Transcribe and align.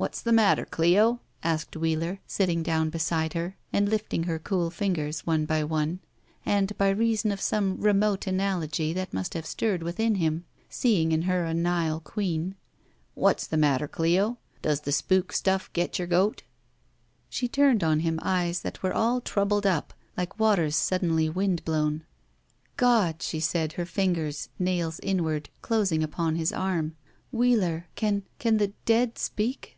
"What's 0.00 0.22
the 0.22 0.32
matter, 0.32 0.64
Cleo?" 0.64 1.20
asked 1.42 1.76
Wheeler, 1.76 2.20
sitting 2.26 2.62
down 2.62 2.88
beside 2.88 3.34
her 3.34 3.58
and 3.70 3.86
lifting 3.86 4.22
her 4.22 4.38
cool 4.38 4.70
fingers 4.70 5.18
79 5.18 5.24
/ 5.24 5.26
BACK 5.26 5.28
PAY 5.28 5.34
one 5.34 5.60
by 5.60 5.64
one, 5.70 6.00
and, 6.46 6.78
by 6.78 6.88
reason 6.88 7.30
of 7.30 7.38
some 7.38 7.76
remote 7.78 8.26
analogy 8.26 8.94
that 8.94 9.12
must 9.12 9.34
have 9.34 9.44
stirred 9.44 9.82
within 9.82 10.14
him, 10.14 10.46
seeing 10.70 11.12
in 11.12 11.20
her 11.24 11.44
a 11.44 11.52
Nile 11.52 12.00
queen. 12.00 12.54
What's 13.12 13.46
the 13.46 13.58
matter 13.58 13.86
Cleo? 13.86 14.38
Does 14.62 14.80
the 14.80 14.90
spook 14.92 15.34
stuflE 15.34 15.70
get 15.74 15.98
your 15.98 16.08
goat?" 16.08 16.44
She 17.28 17.46
turned 17.46 17.84
on 17.84 18.00
him 18.00 18.18
eyes 18.22 18.62
that 18.62 18.82
were 18.82 18.94
all 18.94 19.20
troubled 19.20 19.66
up, 19.66 19.92
like 20.16 20.40
waters 20.40 20.76
suddenly 20.76 21.28
wind 21.28 21.62
blown. 21.66 22.04
"God!" 22.78 23.20
she 23.20 23.38
said, 23.38 23.74
her 23.74 23.84
fingers, 23.84 24.48
nails 24.58 24.98
inward, 25.02 25.50
closing 25.60 26.02
about 26.02 26.36
his 26.36 26.54
arm. 26.54 26.96
"Wheeler— 27.30 27.84
can— 27.96 28.22
can 28.38 28.56
the— 28.56 28.68
dead— 28.86 29.18
speak?" 29.18 29.76